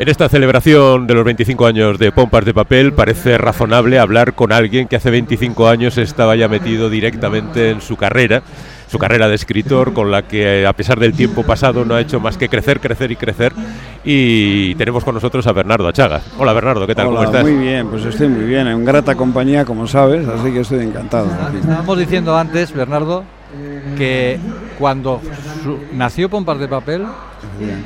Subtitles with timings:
[0.00, 4.50] En esta celebración de los 25 años de Pompas de Papel parece razonable hablar con
[4.50, 8.42] alguien que hace 25 años estaba ya metido directamente en su carrera,
[8.90, 12.18] su carrera de escritor, con la que a pesar del tiempo pasado no ha hecho
[12.18, 13.52] más que crecer, crecer y crecer.
[14.02, 16.22] Y tenemos con nosotros a Bernardo Achaga.
[16.38, 17.08] Hola Bernardo, ¿qué tal?
[17.08, 17.42] ¿Cómo estás?
[17.42, 21.28] Muy bien, pues estoy muy bien, en grata compañía como sabes, así que estoy encantado.
[21.54, 23.22] Estábamos diciendo antes, Bernardo,
[23.98, 24.40] que
[24.78, 25.20] cuando
[25.92, 27.04] nació Pompas de Papel,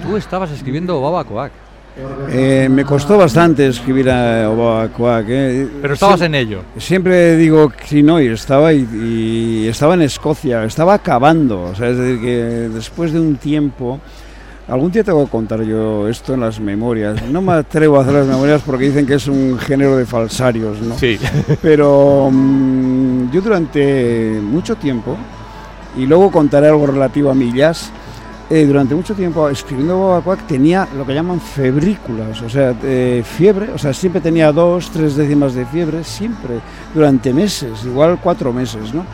[0.04, 1.63] tú estabas escribiendo Baba Coac.
[2.28, 5.26] Eh, me costó bastante escribir a Obacuac.
[5.28, 5.68] Eh.
[5.80, 6.62] Pero estabas en ello.
[6.76, 11.62] Siempre digo que no, y estaba, y, estaba en Escocia, estaba acabando.
[11.62, 12.36] O sea, es decir, que
[12.74, 14.00] después de un tiempo.
[14.66, 17.22] Algún día tengo que contar yo esto en las memorias.
[17.28, 20.80] No me atrevo a hacer las memorias porque dicen que es un género de falsarios,
[20.80, 20.96] ¿no?
[20.96, 21.18] Sí.
[21.60, 25.18] Pero mm, yo durante mucho tiempo,
[25.98, 27.92] y luego contaré algo relativo a millas,
[28.50, 32.74] eh, durante mucho tiempo escribiendo Bobacuac tenía lo que llaman febrículas, o sea,
[33.24, 36.60] fiebre, o sea, siempre tenía dos, tres décimas de fiebre, siempre,
[36.94, 39.04] durante meses, igual cuatro meses, ¿no?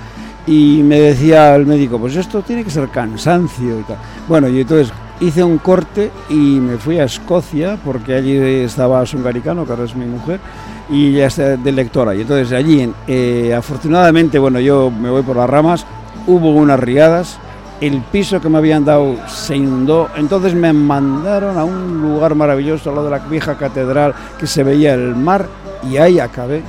[0.46, 3.98] Y me decía el médico, pues esto tiene que ser cansancio y tal.
[4.26, 9.64] Bueno, y entonces hice un corte y me fui a Escocia, porque allí estaba Sungaricano,
[9.64, 10.40] que ahora es mi mujer,
[10.88, 12.14] y ya está de lectora.
[12.14, 15.86] Y entonces allí, eh, afortunadamente, bueno, yo me voy por las ramas,
[16.26, 17.38] hubo unas riadas,
[17.80, 22.90] el piso que me habían dado se inundó, entonces me mandaron a un lugar maravilloso,
[22.90, 25.46] al lado de la vieja catedral, que se veía el mar,
[25.88, 26.62] y ahí acabé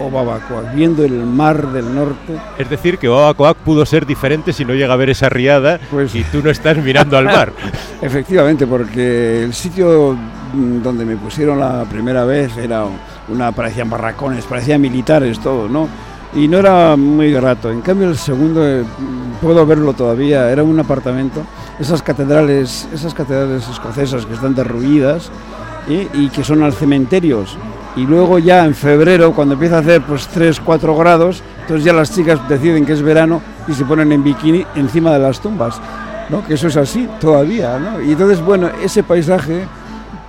[0.00, 2.38] Obabacoac, viendo el mar del norte.
[2.58, 6.14] Es decir, que Obabacoac pudo ser diferente si no llega a ver esa riada pues,
[6.14, 7.52] y tú no estás mirando al mar.
[8.02, 10.16] Efectivamente, porque el sitio
[10.52, 12.84] donde me pusieron la primera vez era
[13.28, 15.88] una, parecían barracones, parecían militares todo, ¿no?
[16.34, 17.70] Y no era muy grato.
[17.70, 18.84] En cambio el segundo eh,
[19.40, 21.42] puedo verlo todavía, era un apartamento,
[21.78, 25.30] esas catedrales, esas catedrales escocesas que están derruidas
[25.88, 27.56] y que son al cementerios.
[27.96, 31.92] Y luego ya en febrero, cuando empieza a hacer pues 3, 4 grados, entonces ya
[31.92, 35.80] las chicas deciden que es verano y se ponen en bikini encima de las tumbas,
[36.28, 36.46] ¿no?
[36.46, 38.00] Que eso es así todavía, ¿no?
[38.00, 39.64] Y entonces, bueno, ese paisaje,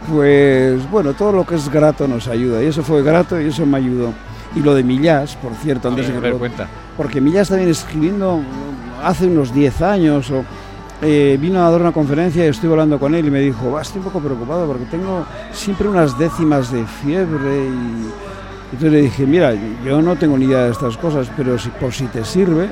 [0.09, 2.63] pues bueno, todo lo que es grato nos ayuda.
[2.63, 4.11] Y eso fue grato y eso me ayudó
[4.56, 6.67] y lo de Millás, por cierto, antes de que me cuenta.
[6.97, 8.41] Porque Millás también escribiendo
[9.03, 10.44] hace unos 10 años o
[11.01, 14.00] eh, vino a dar una conferencia y estuve hablando con él y me dijo, estoy
[14.00, 18.11] un poco preocupado porque tengo siempre unas décimas de fiebre y
[18.66, 19.53] entonces le dije, mira,
[19.84, 22.69] yo no tengo ni idea de estas cosas, pero si, por si te sirve,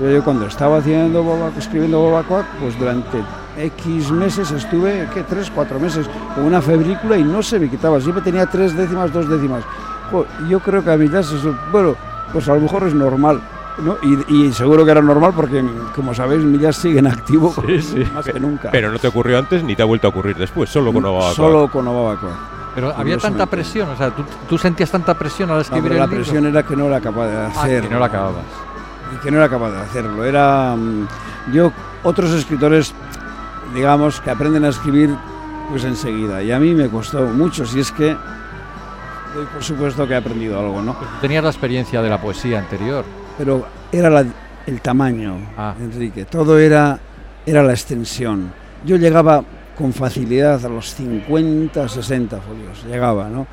[0.00, 2.22] yo cuando estaba haciendo escribiendo Boba
[2.60, 3.18] pues durante
[3.58, 5.22] X meses estuve, ¿qué?
[5.22, 9.12] Tres, cuatro meses con una febrícula y no se me quitaba, siempre tenía tres décimas,
[9.12, 9.64] dos décimas
[10.48, 11.24] yo creo que a mitad,
[11.72, 11.96] bueno,
[12.32, 13.40] pues a lo mejor es normal.
[13.78, 13.96] ¿no?
[14.28, 17.54] Y, seguro que era normal porque, como sabéis, Millas sigue en activo
[18.14, 18.70] más que nunca.
[18.70, 21.34] Pero no te ocurrió antes ni te ha vuelto a ocurrir después, solo con Novavacoa.
[21.34, 22.60] Solo con Novavacoa.
[22.74, 24.12] Pero había tanta presión, o sea,
[24.48, 27.82] ¿tú, sentías tanta presión al escribir la presión era que no era capaz de hacer.
[27.84, 28.44] Ah, que no la acababas.
[29.14, 30.24] Y que no era capaz de hacerlo.
[30.24, 30.76] Era.
[30.76, 31.08] Mm,
[31.52, 31.72] yo,
[32.04, 32.94] otros escritores,
[33.74, 35.16] digamos, que aprenden a escribir
[35.68, 36.42] pues enseguida.
[36.42, 38.16] Y a mí me costó mucho, si es que
[39.52, 40.96] por supuesto que he aprendido algo, ¿no?
[41.20, 43.04] Tenías la experiencia de la poesía anterior.
[43.38, 44.24] Pero era
[44.66, 45.74] el tamaño, ah.
[45.78, 46.24] Enrique.
[46.24, 46.98] Todo era,
[47.46, 48.52] era la extensión.
[48.84, 49.44] Yo llegaba
[49.76, 52.84] con facilidad a los 50, 60 folios.
[52.84, 53.46] Llegaba, ¿no?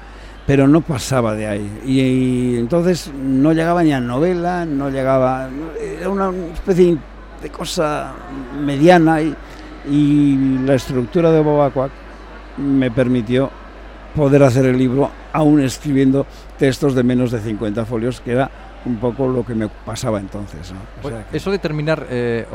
[0.46, 1.82] Pero no pasaba de ahí.
[1.86, 5.50] Y, entonces no llegaba ni a novela, no llegaba...
[5.80, 6.98] Era una especie
[7.42, 8.14] de cosa
[8.62, 9.36] mediana y,
[9.90, 11.92] y la estructura de Bobacuac
[12.58, 13.52] me permitió
[14.16, 16.26] poder hacer el libro aún escribiendo
[16.58, 18.50] textos de menos de 50 folios, que era
[18.86, 20.74] un poco lo que me pasaba entonces.
[21.00, 22.48] Pues eso de terminar eh,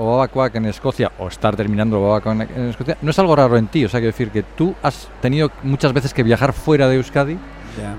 [0.54, 3.88] en Escocia o estar terminando Oaquac en Escocia no es algo raro en ti, o
[3.88, 7.38] sea, quiero decir que tú has tenido muchas veces que viajar fuera de Euskadi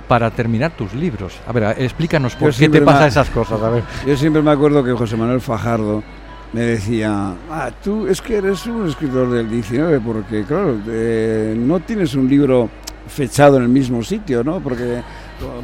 [0.10, 1.40] para terminar tus libros.
[1.48, 3.62] A ver, explícanos por qué te pasa esas cosas.
[3.62, 3.84] A ver.
[4.06, 6.04] Yo siempre me acuerdo que José Manuel Fajardo
[6.52, 11.80] me decía, ah, tú es que eres un escritor del 19, porque claro, eh, no
[11.80, 12.70] tienes un libro
[13.08, 14.60] fechado en el mismo sitio, ¿no?
[14.60, 15.02] Porque,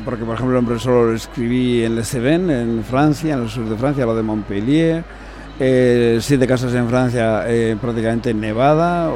[0.06, 3.50] porque por ejemplo, el hombre solo lo escribí en Le Seven, en Francia, en el
[3.50, 5.04] sur de Francia, lo de Montpellier,
[5.60, 9.12] eh, siete casas en Francia, eh, prácticamente en Nevada.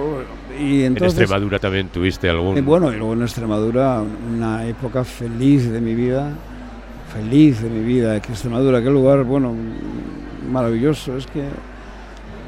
[0.60, 2.58] Y entonces, en Extremadura también tuviste algún.
[2.58, 6.32] Eh, bueno, y luego en Extremadura, una época feliz de mi vida,
[7.14, 8.20] feliz de mi vida.
[8.22, 9.54] Que Extremadura, qué lugar, bueno,
[10.52, 11.18] maravilloso.
[11.18, 11.44] Es que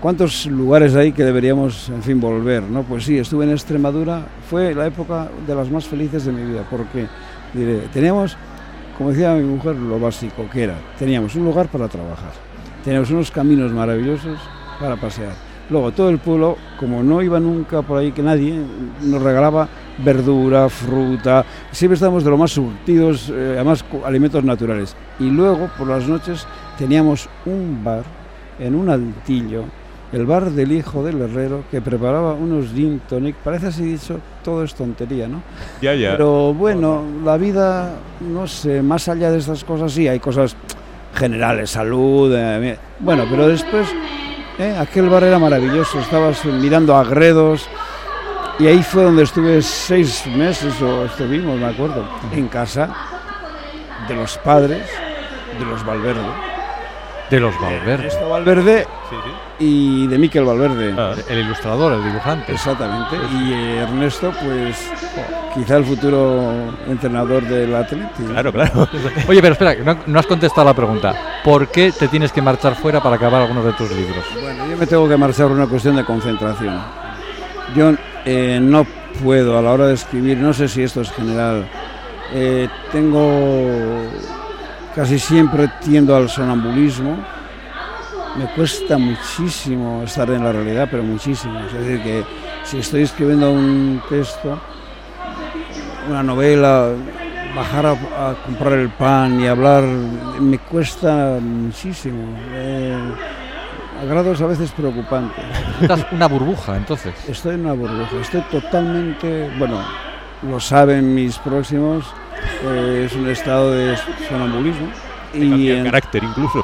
[0.05, 2.61] ¿Cuántos lugares hay que deberíamos, en fin, volver?
[2.61, 2.83] ¿no?
[2.83, 6.63] Pues sí, estuve en Extremadura, fue la época de las más felices de mi vida,
[6.69, 7.07] porque
[7.55, 8.37] diré, teníamos,
[8.99, 12.33] como decía mi mujer, lo básico que era, teníamos un lugar para trabajar,
[12.83, 14.37] teníamos unos caminos maravillosos
[14.79, 15.33] para pasear,
[15.71, 18.61] Luego todo el pueblo, como no iba nunca por ahí que nadie,
[19.01, 19.67] nos regalaba
[19.97, 24.95] verdura, fruta, siempre estábamos de lo más surtidos, eh, además alimentos naturales.
[25.19, 26.45] Y luego por las noches
[26.77, 28.03] teníamos un bar
[28.59, 29.63] en un altillo,
[30.11, 33.35] el bar del hijo del herrero, que preparaba unos gin tonic.
[33.37, 35.41] Parece así dicho, todo es tontería, ¿no?
[35.81, 36.11] Ya, ya.
[36.11, 40.55] Pero bueno, la vida, no sé, más allá de estas cosas, sí, hay cosas
[41.13, 42.33] generales, salud.
[42.35, 43.87] Eh, bueno, pero después,
[44.59, 47.67] eh, aquel bar era maravilloso, estabas mirando a Gredos.
[48.57, 52.89] Y ahí fue donde estuve seis meses, o estuvimos, me acuerdo, en casa
[54.07, 54.87] de los padres
[55.59, 56.54] de los Valverde
[57.29, 58.07] de los Valverde.
[58.07, 58.87] Esto Valverde
[59.59, 60.93] y de Miquel Valverde.
[60.97, 62.51] Ah, el ilustrador, el dibujante.
[62.53, 63.15] Exactamente.
[63.33, 64.89] Y Ernesto, pues
[65.53, 68.29] quizá el futuro entrenador del Atlético.
[68.29, 68.87] Claro, claro.
[69.27, 71.41] Oye, pero espera, no, no, has contestado la pregunta.
[71.43, 74.25] ¿Por qué te tienes que marchar fuera para acabar algunos de tus libros?
[74.41, 76.79] Bueno, yo me tengo que marchar por una cuestión de concentración.
[77.75, 77.93] Yo
[78.25, 78.85] eh, no
[79.23, 81.65] puedo a la hora de escribir, no sé si esto es general,
[82.33, 84.09] eh, tengo
[84.95, 87.17] casi siempre tiendo al sonambulismo.
[88.37, 91.59] Me cuesta muchísimo estar en la realidad, pero muchísimo.
[91.59, 92.23] Es decir, que
[92.63, 94.59] si estoy escribiendo un texto,
[96.09, 96.91] una novela,
[97.55, 102.37] bajar a, comprar el pan y hablar me cuesta muchísimo.
[102.53, 103.13] Eh,
[104.01, 105.43] a grados a veces preocupantes.
[105.81, 107.13] ¿Estás una burbuja entonces?
[107.29, 109.79] Estoy en una burbuja, estoy totalmente, bueno,
[110.43, 112.05] lo saben mis próximos,
[113.05, 113.97] es un estado de
[114.29, 114.87] sonambulismo.
[115.33, 116.63] Y el carácter incluso.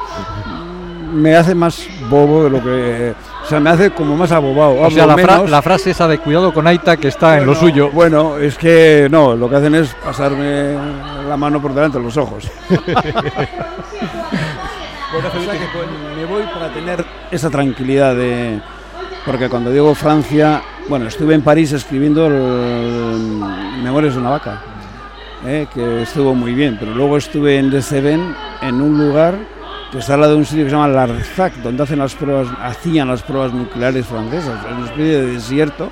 [1.14, 3.14] Me hace más bobo de lo que...
[3.44, 4.80] O sea, me hace como más abobado.
[4.80, 7.90] O sea, la, frase esa de cuidado con Aita que está en lo suyo.
[7.92, 10.76] Bueno, es que no, lo que hacen es pasarme
[11.28, 12.50] la mano por delante de los ojos.
[15.12, 15.28] Bueno,
[16.16, 18.62] me voy para tener esa tranquilidad de...
[19.26, 22.30] Porque cuando digo Francia, bueno, estuve en París escribiendo
[23.84, 24.62] Memorias de una vaca.
[25.46, 25.68] ¿Eh?
[25.74, 29.38] que estuvo muy bien, pero luego estuve en Deceben, en un lugar
[29.92, 32.48] que está al lado de un sitio que se llama Larzac, donde hacen las pruebas,
[32.62, 35.90] hacían las pruebas nucleares francesas, en una especie de desierto,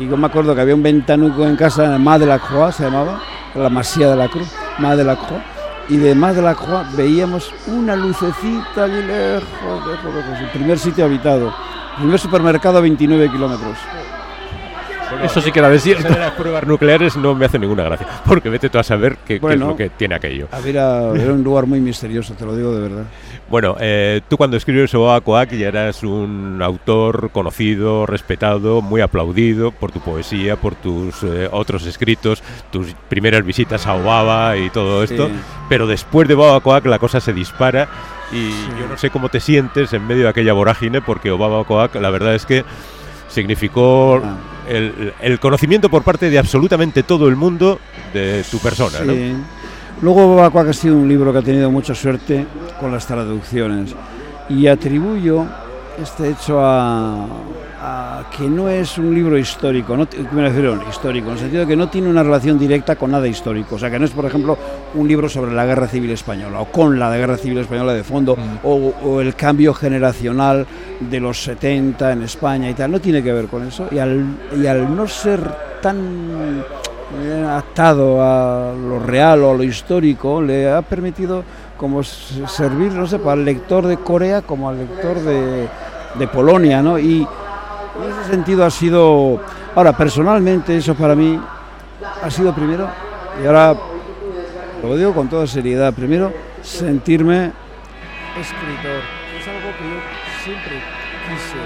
[0.00, 2.84] y yo me acuerdo que había un ventanuco en casa, Mas de la Croix se
[2.84, 3.20] llamaba,
[3.54, 4.48] la Masía de la Cruz,
[4.78, 5.42] Mas de la Croix,
[5.88, 10.78] y de Mas de la Croix veíamos una lucecita allí lejos, lejos, lejos, el primer
[10.78, 11.54] sitio habitado,
[11.92, 13.78] el primer supermercado a 29 kilómetros.
[15.22, 16.08] Eso sí que era desierto.
[16.08, 19.36] De las pruebas nucleares no me hace ninguna gracia, porque vete tú a saber qué,
[19.36, 20.48] es lo que tiene aquello.
[20.64, 23.04] Era, un lugar muy misterioso, te lo digo de verdad.
[23.48, 29.92] Bueno, eh, tú cuando escribes Oacoac ya eras un autor conocido, respetado, muy aplaudido por
[29.92, 32.42] tu poesía, por tus eh, otros escritos,
[32.72, 35.28] tus primeras visitas a Obaba y todo esto,
[35.68, 37.88] pero después de Oacoac la cosa se dispara
[38.32, 38.50] y
[38.80, 42.34] yo no sé cómo te sientes en medio de aquella vorágine, porque Oacoac la verdad
[42.34, 42.64] es que
[43.28, 44.36] significó ah.
[44.68, 47.78] El, conocimiento por parte de absolutamente todo el mundo
[48.12, 48.98] de tu persona.
[48.98, 49.34] Sí.
[50.02, 52.46] Luego Babacuac ha sido un libro que ha tenido mucha suerte
[52.78, 53.94] con las traducciones
[54.48, 55.46] y atribuyo
[56.00, 57.26] este hecho a,
[58.36, 61.76] que no es un libro histórico, no, me refiero histórico, en el sentido de que
[61.76, 64.58] no tiene una relación directa con nada histórico, o sea que no es, por ejemplo,
[64.94, 68.36] un libro sobre la Guerra Civil Española o con la Guerra Civil Española de fondo
[68.36, 68.58] mm.
[68.64, 70.66] o, el cambio generacional
[71.00, 73.88] de los 70 en España y tal, no tiene que ver con eso.
[73.90, 74.24] Y al,
[74.56, 75.40] y al no ser
[75.80, 76.64] tan
[77.22, 81.44] eh, atado a lo real o a lo histórico, le ha permitido
[81.76, 85.68] como servir, no sé, para el lector de Corea como al lector de,
[86.18, 86.98] de Polonia, ¿no?
[86.98, 89.40] Y en ese sentido ha sido,
[89.74, 91.40] ahora personalmente eso para mí
[92.22, 92.88] ha sido primero,
[93.42, 93.74] y ahora
[94.82, 96.32] lo digo con toda seriedad, primero
[96.62, 97.52] sentirme
[98.38, 99.00] escritor.
[99.38, 99.98] Es algo que yo
[100.44, 100.82] siempre
[101.26, 101.58] quise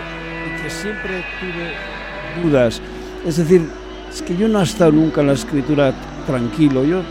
[0.47, 2.81] y que siempre tuve dudas.
[3.27, 3.69] Es decir,
[4.11, 5.93] es que yo no he estado nunca en la escritura
[6.27, 6.85] tranquilo.
[6.85, 7.03] Yo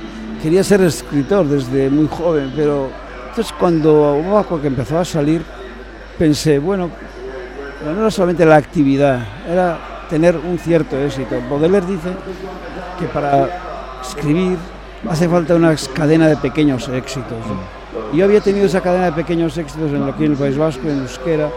[0.42, 2.90] quería ser escritor desde muy joven, pero
[3.30, 5.42] entonces cuando que empezó a salir,
[6.18, 6.90] pensé, bueno,
[7.86, 9.78] no era solamente la actividad, era
[10.10, 11.36] tener un cierto éxito.
[11.50, 12.10] Baudelaire dice
[13.00, 13.48] que para
[14.02, 14.58] escribir
[15.10, 17.38] hace falta una cadena de pequeños éxitos.
[18.14, 21.00] Yo había tenido esa cadena de pequeños éxitos en aquí en el País Vasco, en
[21.00, 21.50] euskera,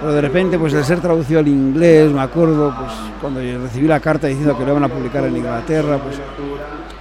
[0.00, 4.00] pero de repente, pues de ser traducido al inglés, me acuerdo, pues cuando recibí la
[4.00, 6.16] carta diciendo que lo iban a publicar en Inglaterra, pues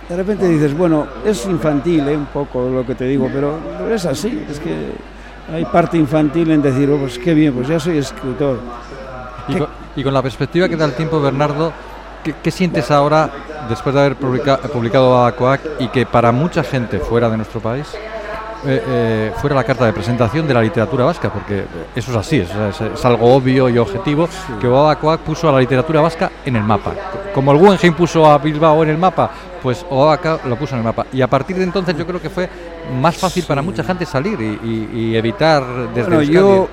[0.10, 2.18] de repente dices, bueno, es infantil ¿eh?
[2.18, 3.58] un poco lo que te digo, pero
[3.90, 4.92] es así, es que
[5.52, 8.60] hay parte infantil en decir, oh, pues qué bien, pues ya soy escritor.
[9.96, 11.74] Y con, la perspectiva que da el tiempo, Bernardo,
[12.24, 13.30] ¿qué, sientes ahora
[13.70, 17.88] después de haber publicado a Coac y que para mucha gente fuera de nuestro país
[18.66, 21.66] eh, eh, fuera la carta de presentación de la literatura vasca, porque
[21.96, 26.32] eso es así, es, algo obvio y objetivo, que Oabacoac puso a la literatura vasca
[26.46, 26.94] en el mapa.
[27.34, 30.86] Como el Guggenheim puso a Bilbao en el mapa, pues Oabacoac lo puso en el
[30.86, 31.08] mapa.
[31.12, 32.48] Y a partir de entonces yo creo que fue
[33.02, 35.64] más fácil para mucha gente salir y, evitar
[35.94, 36.70] desde bueno, yo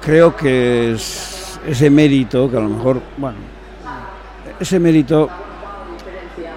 [0.00, 3.38] creo que es ese mérito, que a lo mejor, bueno,
[4.58, 5.28] ese mérito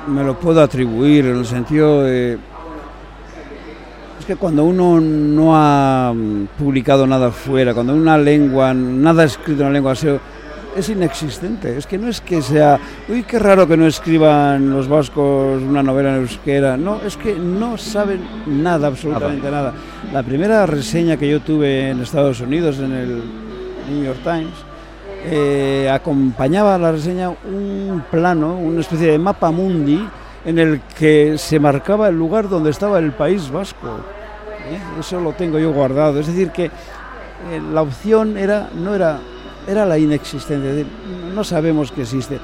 [0.07, 2.37] me lo puedo atribuir en el sentido de...
[4.25, 6.11] Es que cuando uno no ha
[6.57, 11.77] publicado nada fuera, cuando una lengua, nada escrito en una lengua es inexistente.
[11.77, 15.83] Es que no es que sea, uy, qué raro que no escriban los vascos una
[15.83, 16.75] novela en euskera.
[16.75, 19.75] No, es que no saben nada, absolutamente nada.
[20.11, 23.21] La primera reseña que yo tuve en Estados Unidos, en el
[23.91, 24.55] New York Times,
[25.25, 30.03] eh, acompañaba a la reseña un plano, una especie de mapa mundi
[30.45, 33.87] en el que se marcaba el lugar donde estaba el País Vasco.
[34.69, 34.99] ¿eh?
[34.99, 36.19] Eso lo tengo yo guardado.
[36.19, 36.71] Es decir, que eh,
[37.73, 39.19] la opción era, no era,
[39.67, 40.85] era la inexistencia,
[41.33, 42.39] no sabemos que existe.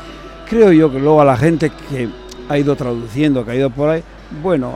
[0.49, 2.09] Creo yo que luego a la gente que
[2.49, 4.03] ha ido traduciendo, que ha ido por ahí,
[4.41, 4.73] bueno,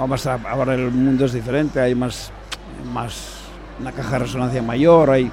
[0.49, 2.31] ahora el mundo es diferente, hay más,
[2.93, 3.41] más
[3.79, 5.31] una caja de resonancia mayor, hay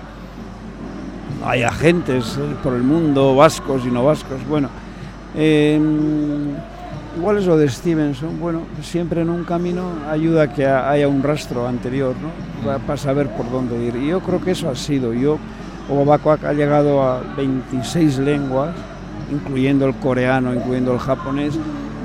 [1.44, 4.46] hay agentes eh, por el mundo, vascos y no vascos.
[4.49, 4.68] Bueno,
[5.34, 6.54] em,
[7.16, 8.40] igual es lo de Stevenson.
[8.40, 12.78] Bueno, siempre en un camino ayuda a que haya un rastro anterior, ¿no?
[12.78, 13.97] Para saber por dónde ir.
[13.97, 15.12] Y yo creo que eso ha sido.
[15.12, 15.38] Yo,
[15.88, 18.75] Obacuac ha llegado a 26 lenguas,
[19.31, 21.59] incluyendo el coreano, incluyendo el japonés.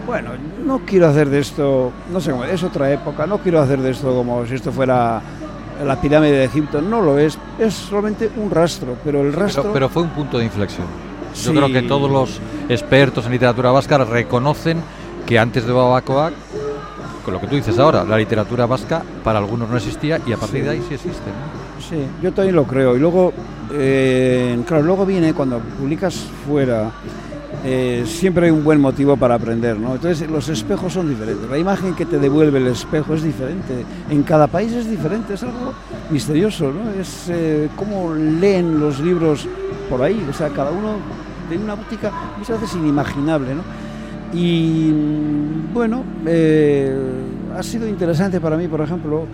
[0.06, 0.32] Bueno,
[0.66, 3.92] no quiero hacer de esto, no sé cómo, es otra época, no quiero hacer de
[3.92, 5.22] esto como si esto fuera
[5.86, 9.72] la pirámide de Egipto, no lo es, es solamente un rastro, pero el rastro...
[9.74, 10.88] Pero, fue un punto de inflexión.
[11.44, 12.40] Yo creo que todos los
[12.70, 14.80] expertos en literatura vasca reconocen
[15.26, 16.34] que antes de Babacoac,
[17.24, 20.38] con lo que tú dices ahora, la literatura vasca para algunos no existía y a
[20.38, 21.30] partir de ahí sí existe.
[21.88, 22.96] Sí, yo también lo creo.
[22.96, 23.34] Y luego,
[23.74, 26.16] eh, claro, luego viene cuando publicas
[26.46, 26.92] fuera
[27.66, 29.96] eh, siempre hay un buen motivo para aprender, ¿no?
[29.96, 34.24] Entonces los espejos son diferentes, la imagen que te devuelve el espejo es diferente, en
[34.24, 35.74] cada país es diferente, es algo
[36.10, 37.02] misterioso, ¿no?
[37.02, 39.48] Es eh, cómo leen los libros
[39.90, 40.96] por ahí, o sea, cada uno
[41.48, 43.64] tiene una óptica muchas veces inimaginable, ¿no?
[44.34, 44.92] Y
[45.74, 46.94] bueno, eh,
[47.58, 49.26] ha sido interesante para mí, por ejemplo,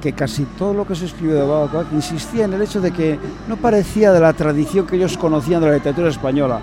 [0.00, 3.18] que casi todo lo que se escribió de Babacuac insistía en el hecho de que
[3.48, 6.60] no parecía de la tradición que ellos conocían de la literatura española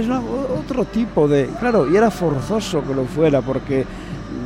[0.00, 1.48] es otro tipo de...
[1.58, 3.84] Claro, y era forzoso que lo fuera, porque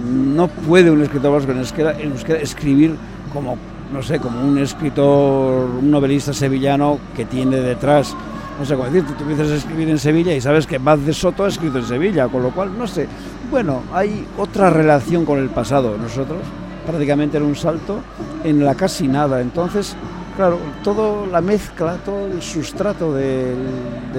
[0.09, 2.97] no puede un escritor vasco en euskera, escribir
[3.33, 3.57] como,
[3.93, 8.15] no sé, como un escritor, un novelista sevillano que tiene detrás,
[8.59, 11.13] no sé cómo decirte, tú empiezas a escribir en Sevilla y sabes que Baz de
[11.13, 13.09] Soto ha escrito en Sevilla, con lo cual, no sé,
[13.51, 15.97] bueno, hay otra relación con el pasado.
[15.99, 16.39] Nosotros
[16.87, 18.01] prácticamente era un salto
[18.45, 19.97] en la casi nada, entonces
[20.37, 23.59] claro, toda la mezcla, todo el sustrato del,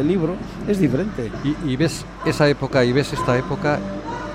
[0.06, 0.36] libro
[0.68, 1.32] es diferente.
[1.66, 3.80] Y, ves esa época y ves esta época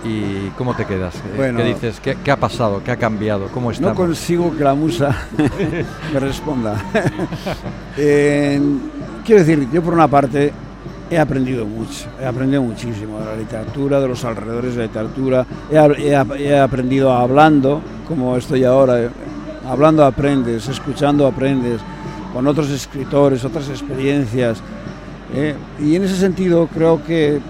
[0.07, 1.15] y cómo te quedas?
[1.37, 2.01] Eh, ¿Qué dices?
[2.01, 2.83] ¿Qué, ha pasado?
[2.85, 3.49] ¿Qué ha cambiado?
[3.53, 3.89] ¿Cómo está?
[3.89, 5.15] No consigo que la musa
[6.13, 6.83] me responda.
[7.97, 10.53] quiero decir, yo por una parte
[11.11, 15.47] he aprendido mucho, he aprendido muchísimo de la literatura, de los alrededores de la literatura,
[15.71, 19.11] he aprendido hablando, como estoy ahora,
[19.69, 21.81] hablando aprendes, escuchando aprendes,
[22.33, 24.63] con otros escritores, otras experiencias.
[25.35, 25.55] ¿eh?
[25.81, 27.41] y en ese sentido creo que,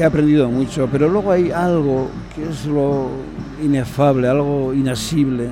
[0.00, 3.08] he aprendido mucho, pero luego hay algo que es lo
[3.62, 5.48] inefable, algo inasible,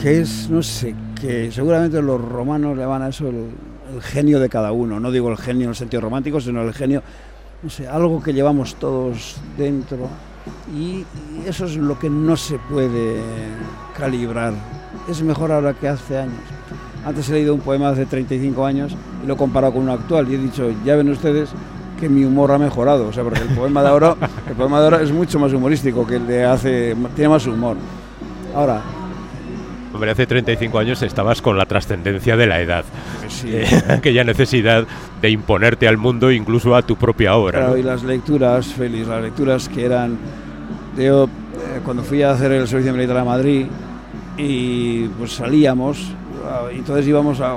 [0.00, 3.50] que es, no sé, que seguramente los romanos le van a eso el,
[4.02, 7.02] genio de cada uno, no digo el genio en el sentido romántico, sino el genio,
[7.62, 10.08] no sé, algo que llevamos todos dentro
[10.76, 11.04] y,
[11.46, 13.16] eso es lo que no se puede
[13.96, 14.52] calibrar.
[15.08, 16.40] Es mejor ahora que hace años.
[17.04, 18.94] Antes he leído un poema hace 35 años
[19.24, 21.50] y lo he comparado con uno actual y he dicho, ya ven ustedes
[21.98, 24.16] que mi humor ha mejorado, o sea, porque el poema de ahora,
[24.48, 27.76] el poema de ahora es mucho más humorístico que el de hace, tiene más humor.
[28.54, 28.82] Ahora,
[29.92, 32.84] Hombre, hace 35 años estabas con la trascendencia de la edad.
[33.28, 33.48] Sí.
[33.50, 34.86] Eh, aquella necesidad
[35.20, 37.60] de imponerte al mundo, incluso a tu propia obra.
[37.60, 40.18] Claro, y las lecturas, Félix, las lecturas que eran
[40.96, 43.66] yo eh, cuando fui a hacer el servicio militar a Madrid
[44.36, 46.12] y pues salíamos,
[46.72, 47.56] y entonces íbamos a...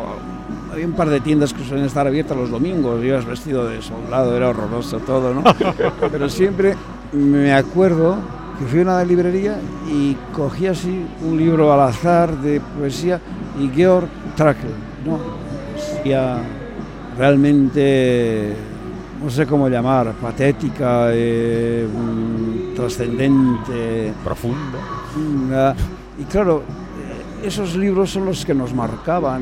[0.71, 4.37] Había un par de tiendas que suelen estar abiertas los domingos, ibas vestido de soldado,
[4.37, 5.43] era horroroso todo, ¿no?
[6.11, 6.75] Pero siempre
[7.11, 8.15] me acuerdo
[8.57, 9.57] que fui a una librería
[9.91, 13.19] y cogí así un libro al azar de poesía
[13.59, 14.67] y Georg Trakl,
[15.05, 15.19] ¿no?
[15.73, 16.37] Poesía
[17.17, 18.55] realmente
[19.21, 24.13] no sé cómo llamar, patética, eh, mm, trascendente.
[24.23, 25.75] Profunda.
[26.17, 26.63] y claro,
[27.43, 29.41] esos libros son los que nos marcaban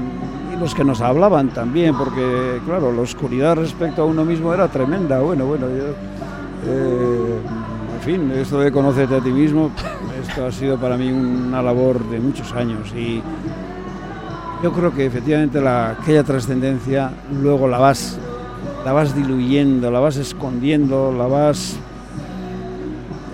[0.59, 5.19] los que nos hablaban también, porque claro, la oscuridad respecto a uno mismo era tremenda.
[5.19, 7.39] Bueno, bueno, eh,
[7.95, 9.71] en fin, esto de conocerte a ti mismo,
[10.21, 13.21] esto ha sido para mí una labor de muchos años y
[14.61, 17.11] yo creo que efectivamente la, aquella trascendencia
[17.41, 18.17] luego la vas,
[18.83, 21.77] la vas diluyendo, la vas escondiendo, la vas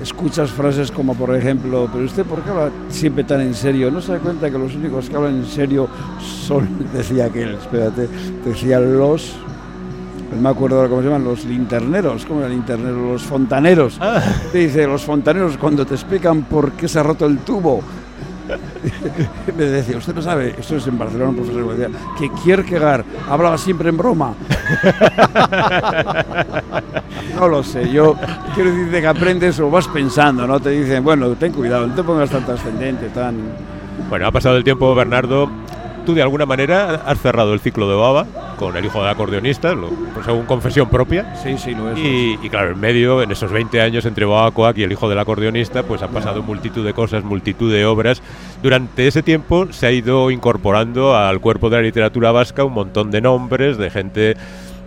[0.06, 4.02] escuchas frases como por ejemplo, pero usted por qué habla siempre tan en serio, no
[4.02, 5.88] se da cuenta que los únicos que hablan en serio
[6.22, 8.08] son, decía aquel, espérate,
[8.46, 9.34] decía los,
[10.32, 12.98] no me acuerdo ahora cómo se llaman, los linterneros, ¿cómo eran linterneros?
[12.98, 13.98] Los fontaneros.
[14.00, 14.22] Ah.
[14.54, 17.82] dice, los fontaneros cuando te explican por qué se ha roto el tubo,
[19.58, 23.06] me decía, usted no sabe, esto es en Barcelona, un profesor me decía, que Kierkegaard
[23.30, 24.34] hablaba siempre en broma.
[27.36, 28.16] no lo sé, yo
[28.54, 30.60] quiero decirte que aprendes o vas pensando, ¿no?
[30.60, 33.36] Te dicen, bueno, ten cuidado, no te pongas tan trascendente, tan...
[34.10, 35.50] Bueno, ha pasado el tiempo, Bernardo,
[36.06, 39.74] tú de alguna manera has cerrado el ciclo de Baba con el hijo del acordeonista,
[39.74, 41.36] lo, pues según confesión propia.
[41.36, 42.00] Sí, sí, lo es.
[42.00, 45.84] Y, claro, en medio, en esos 20 años entre Coac y el hijo del acordeonista,
[45.84, 48.22] pues han pasado multitud de cosas, multitud de obras.
[48.62, 53.12] Durante ese tiempo se ha ido incorporando al cuerpo de la literatura vasca un montón
[53.12, 54.36] de nombres, de gente,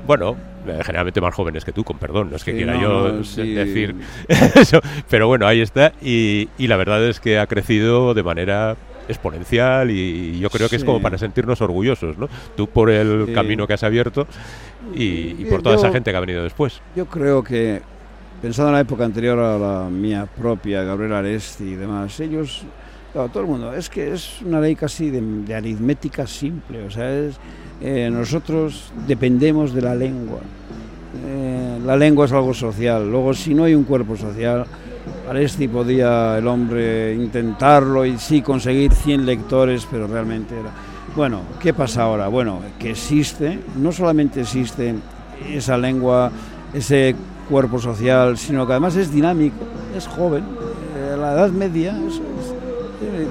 [0.06, 3.94] bueno, eh, generalmente más jóvenes que tú, con perdón, no es que quiera yo decir
[4.28, 8.76] eso, pero bueno, ahí está, y, y la verdad es que ha crecido de manera
[9.08, 12.28] exponencial y yo creo que es como para sentirnos orgullosos, ¿no?
[12.56, 14.26] Tú por el camino que has abierto
[14.94, 16.80] y, por toda esa gente que ha venido después.
[16.94, 17.80] Yo creo que,
[18.40, 22.64] pensando en la época anterior a la mía propia, Gabriel Aresti y demás, ellos,
[23.12, 27.36] todo el mundo, es que es una ley casi de, aritmética simple, o sea, es,
[27.80, 30.40] eh, nosotros dependemos de la lengua.
[31.26, 34.66] Eh, la lengua es algo social, luego si no hay un cuerpo social,
[35.28, 40.70] Aresti podía el hombre intentarlo y sí conseguir 100 lectores, pero realmente era...
[41.14, 42.28] Bueno, ¿qué pasa ahora?
[42.28, 44.94] Bueno, que existe, no solamente existe
[45.52, 46.30] esa lengua,
[46.73, 47.14] ese
[47.49, 49.56] cuerpo social, sino que además es dinámico,
[49.97, 50.44] es joven,
[50.97, 51.94] eh, la edad media,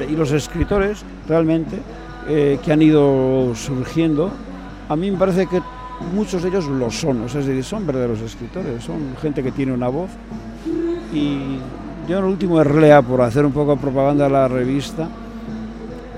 [0.08, 1.78] y los escritores realmente
[2.28, 4.32] eh, que han ido surgiendo,
[4.90, 5.62] a mí me parece que
[6.14, 9.74] muchos de ellos lo son, o es decir, son verdaderos escritores, son gente que tiene
[9.74, 10.10] una voz
[11.14, 11.58] y
[12.08, 15.10] yo en el último Erlea, por hacer un poco de propaganda a la revista,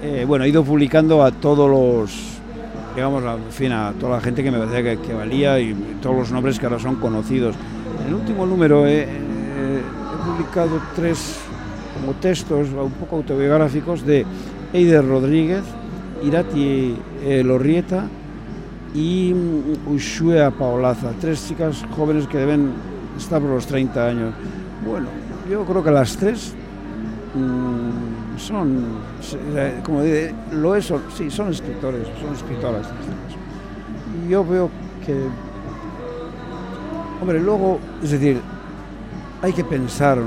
[0.04, 2.40] eh, bueno, he ido publicando a todos los,
[2.96, 6.32] digamos, en fin, a toda la gente que me parecía que, valía y todos los
[6.32, 7.56] nombres que ahora son conocidos.
[8.02, 9.08] En el último número he,
[10.26, 11.40] publicado tres
[12.00, 14.26] como textos un poco autobiográficos de
[14.74, 15.64] Eider Rodríguez,
[16.24, 18.06] Irati eh, Lorrieta
[18.94, 19.34] y
[19.88, 22.74] Ushua Paolaza, tres chicas jóvenes que deben
[23.18, 24.34] estar por los 30 años.
[24.90, 25.08] Bueno,
[25.48, 26.52] yo creo que las tres
[27.36, 28.86] mm, son,
[29.84, 32.88] como dice, lo es, sí, son escritores, son escritoras.
[34.28, 34.72] Yo veo
[35.06, 35.16] que,
[37.22, 38.42] hombre, luego, es decir,
[39.44, 40.18] hay que pensar,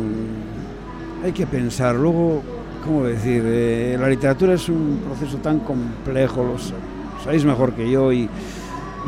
[1.24, 2.42] hay que pensar, luego,
[2.84, 3.42] ¿cómo decir?
[3.44, 8.28] Eh, la literatura es un proceso tan complejo, lo sabéis mejor que yo, y,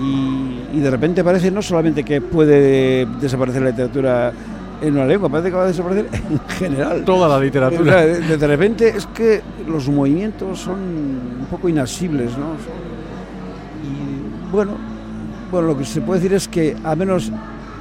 [0.01, 4.33] y, de repente parece no solamente que puede desaparecer la literatura
[4.87, 7.05] en una lengua, parece que va a desaparecer en general.
[7.05, 8.05] Toda la literatura.
[8.05, 12.55] De, repente es que los movimientos son un poco inasibles, ¿no?
[13.83, 14.73] Y bueno,
[15.51, 17.31] bueno, lo que se puede decir es que al menos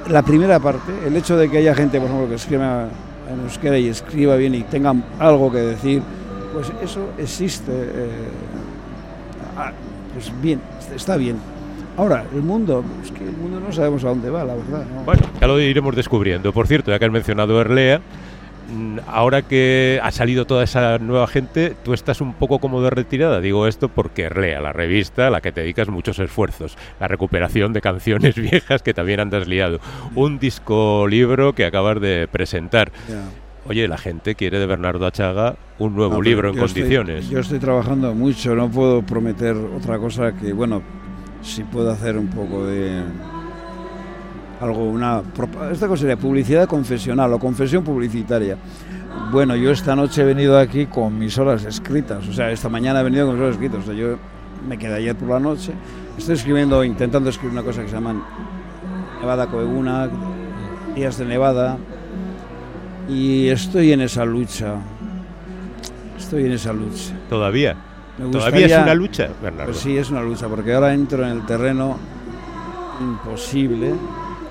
[0.08, 2.88] la primera parte, el hecho de que haya gente, por ejemplo, que escriba
[3.30, 6.02] en euskera y escriba bien y tenga algo que decir,
[6.52, 7.72] pues eso existe.
[7.72, 8.28] Eh,
[9.56, 9.72] ah,
[10.12, 10.60] pues bien,
[10.94, 11.53] está bien.
[11.96, 14.84] Ahora, el mundo, es que el mundo no sabemos a dónde va, la verdad.
[15.04, 16.52] Bueno, ya lo iremos descubriendo.
[16.52, 18.00] Por cierto, ya que has mencionado Erlea,
[18.72, 22.90] mm, ahora que ha salido toda esa nueva gente, tú estás un poco como de
[22.90, 23.40] retirada.
[23.40, 27.72] Digo esto porque Erlea, la revista a la que te dedicas muchos esfuerzos, la recuperación
[27.72, 29.78] de canciones viejas que también andas liado,
[30.16, 32.90] un disco libro que acabas de presentar.
[33.66, 37.30] Oye, la gente quiere de Bernardo Achaga un nuevo libro en condiciones.
[37.30, 40.82] yo estoy trabajando mucho, no puedo prometer otra cosa que, bueno,
[41.44, 43.02] si puedo hacer un poco de
[44.60, 45.22] algo, una
[45.70, 48.56] esta cosa sería publicidad confesional o confesión publicitaria.
[49.30, 53.00] Bueno, yo esta noche he venido aquí con mis horas escritas, o sea, esta mañana
[53.00, 54.16] he venido con mis horas escritas, o sea, yo
[54.66, 55.72] me quedé ayer por la noche,
[56.16, 58.26] estoy escribiendo, intentando escribir una cosa que se llama
[59.20, 60.08] Nevada Coeguna,
[60.94, 61.76] Días de Nevada,
[63.08, 64.76] y estoy en esa lucha,
[66.18, 67.14] estoy en esa lucha.
[67.28, 67.76] ¿Todavía?
[68.30, 69.72] ¿Todavía es una lucha, Bernardo?
[69.72, 71.96] Pues sí, es una lucha, porque ahora entro en el terreno
[73.00, 73.92] imposible,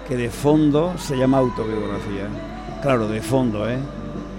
[0.08, 2.28] que de fondo se llama autobiografía.
[2.82, 3.78] Claro, de fondo, ¿eh?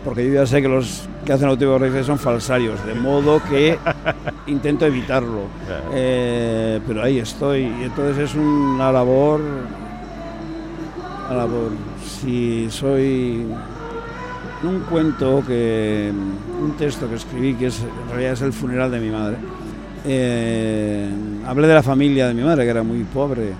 [0.04, 3.78] Porque yo ya sé que los que hacen autobiografías son falsarios, de modo que
[4.46, 5.44] intento evitarlo.
[5.94, 9.40] Eh, pero ahí estoy, y entonces es una labor,
[11.30, 11.70] una labor.
[12.20, 13.46] Si soy
[14.66, 16.12] un cuento que,
[16.62, 19.36] un texto que escribí que es, en realidad es el funeral de mi madre.
[20.06, 21.08] Eh,
[21.46, 23.52] hablé de la familia de mi madre que era muy pobre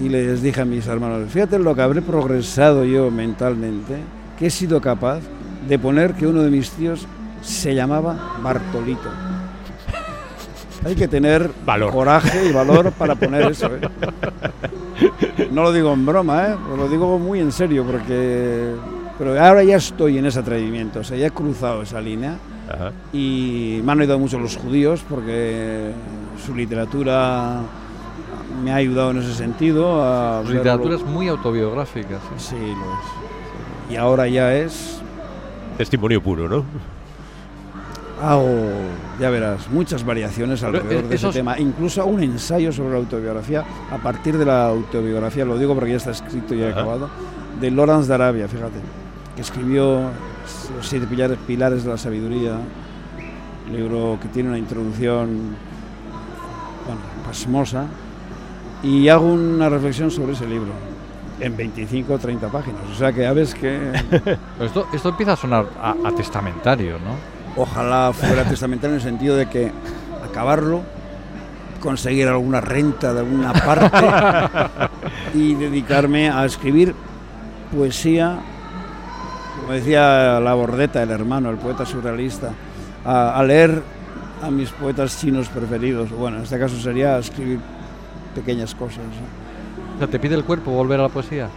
[0.00, 3.96] y les dije a mis hermanos, fíjate lo que habré progresado yo mentalmente,
[4.38, 5.20] que he sido capaz
[5.68, 7.06] de poner que uno de mis tíos
[7.42, 9.10] se llamaba Bartolito.
[10.84, 11.50] Hay que tener
[11.90, 13.66] coraje y valor para poner eso.
[13.66, 13.80] ¿eh?
[15.50, 16.56] No lo digo en broma, ¿eh?
[16.76, 18.72] lo digo muy en serio, porque
[19.22, 22.38] pero ahora ya estoy en ese atrevimiento, o sea, ya he cruzado esa línea
[23.12, 25.92] y me han ayudado mucho los judíos porque
[26.44, 27.60] su literatura
[28.64, 30.02] me ha ayudado en ese sentido.
[30.02, 32.18] A su literatura es muy autobiográfica.
[32.36, 33.92] Sí, lo es.
[33.92, 35.00] Y ahora ya es
[35.78, 36.64] Testimonio puro, ¿no?
[38.20, 38.48] Hago,
[39.20, 43.98] ya verás, muchas variaciones alrededor de ese tema, incluso un ensayo sobre la autobiografía, a
[43.98, 47.08] partir de la autobiografía, lo digo porque ya está escrito y acabado,
[47.60, 48.80] de Lawrence de Arabia, fíjate,
[49.34, 50.10] que escribió
[50.76, 51.06] Los siete
[51.46, 52.58] pilares, de la sabiduría,
[53.70, 55.56] libro que tiene una introducción
[56.86, 57.86] bueno, pasmosa,
[58.82, 60.72] y hago una reflexión sobre ese libro
[61.40, 62.82] en 25 o 30 páginas.
[62.90, 63.92] O sea que ya ves que...
[64.60, 67.16] esto, esto empieza a sonar a, testamentario, ¿no?
[67.56, 69.70] Ojalá fuera testamentario en el sentido de que
[70.24, 70.82] acabarlo,
[71.80, 74.06] conseguir alguna renta de alguna parte
[75.34, 76.94] y dedicarme a escribir
[77.74, 78.38] poesía,
[79.62, 82.50] como decía la Bordeta, el hermano, el poeta surrealista,
[83.04, 83.80] a, leer
[84.42, 86.10] a mis poetas chinos preferidos.
[86.10, 87.60] Bueno, en este caso sería escribir
[88.34, 89.04] pequeñas cosas.
[90.10, 91.48] ¿te pide el cuerpo volver a la poesía?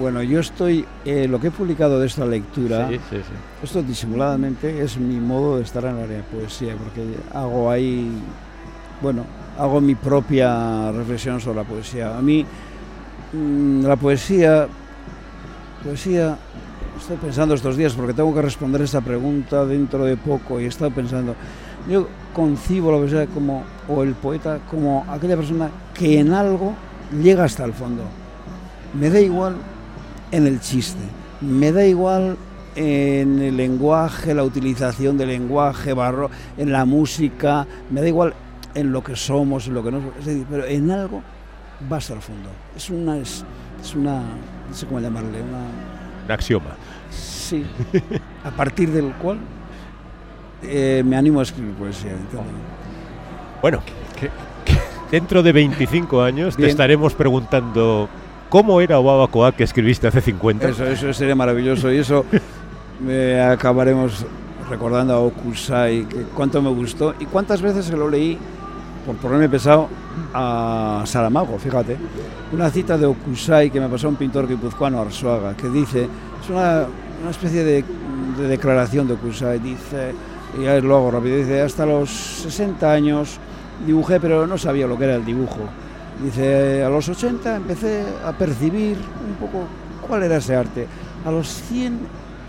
[0.00, 2.88] Bueno, yo estoy, eh, lo que he publicado de esta lectura,
[3.62, 7.02] esto disimuladamente es mi modo de estar en el área de poesía, porque
[7.34, 8.10] hago ahí,
[9.02, 9.26] bueno,
[9.58, 12.16] hago mi propia reflexión sobre la poesía.
[12.16, 12.46] A mí,
[13.34, 14.68] mm, la poesía,
[15.84, 16.38] poesía,
[16.98, 20.68] estoy pensando estos días, porque tengo que responder esta pregunta dentro de poco, y he
[20.68, 21.34] estado pensando,
[21.88, 26.74] yo concibo la poesía como, o el poeta, como aquella persona que en algo
[27.22, 28.02] llega hasta el fondo.
[28.94, 29.56] Me da igual
[30.30, 31.02] en el chiste,
[31.40, 32.36] me da igual
[32.74, 38.34] en el lenguaje, la utilización del lenguaje, barro, en la música, me da igual
[38.74, 40.14] en lo que somos, en lo que no somos,
[40.50, 41.22] pero en algo
[41.90, 42.50] va hasta el fondo.
[42.76, 43.44] Es una, es,
[43.94, 44.20] una,
[44.68, 45.95] no sé cómo llamarle, una...
[46.26, 46.76] Un axioma.
[47.10, 47.64] Sí,
[48.44, 49.38] a partir del cual
[50.62, 52.12] eh, me animo a escribir poesía.
[53.62, 53.80] Bueno,
[54.18, 54.30] ¿qué,
[55.10, 58.08] Dentro de 25 años te estaremos preguntando
[58.48, 60.68] cómo era Obabacoa que escribiste hace 50.
[60.68, 62.24] Eso, eso sería maravilloso y eso
[63.00, 64.26] me acabaremos
[64.68, 68.36] recordando a Okusai, que cuánto me gustó y cuántas veces se lo leí,
[69.06, 69.88] por ponerme pesado,
[70.34, 71.96] a Saramago, fíjate.
[72.52, 76.08] Una cita de Okusai que me pasó un pintor guipuzcoano, Arzuaga, que dice,
[76.42, 76.86] es una,
[77.22, 77.84] una especie de,
[78.38, 80.12] de, declaración de Okusai, dice,
[80.58, 83.38] y ya lo hago rápido, dice, hasta los 60 años
[83.86, 85.60] dibujé, pero no sabía lo que era el dibujo.
[86.22, 89.66] Dice, a los 80 empecé a percibir un poco
[90.06, 90.86] cuál era ese arte.
[91.24, 91.98] A los 100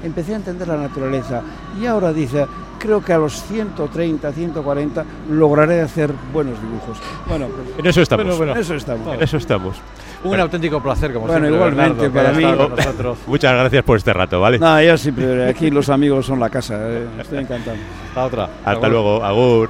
[0.04, 1.42] empecé a entender la naturaleza.
[1.82, 2.46] Y ahora dice,
[2.80, 6.98] creo que a los 130, 140 lograré hacer buenos dibujos.
[7.28, 8.40] Bueno, pues, en eso estamos.
[8.40, 9.14] en eso estamos.
[9.14, 9.78] En eso estamos.
[10.24, 11.56] Un auténtico placer, como bueno, siempre.
[11.56, 12.44] igualmente para mí.
[13.28, 14.60] Muchas gracias por este rato, ¿vale?
[14.60, 16.76] No, yo siempre, aquí los amigos son la casa.
[16.80, 17.78] Eh, estoy encantado.
[18.10, 18.50] Hasta otra.
[18.66, 19.70] Hasta luego, Agur.